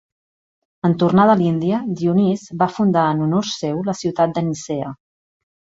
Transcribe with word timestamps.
En 0.87 0.95
tornar 1.03 1.25
de 1.31 1.35
l'Índia, 1.41 1.83
Dionís 2.01 2.47
va 2.63 2.71
fundar 2.79 3.07
en 3.13 3.23
honor 3.27 3.53
seu 3.53 3.87
la 3.93 3.97
ciutat 4.03 4.37
de 4.39 4.49
Nicea. 4.51 4.93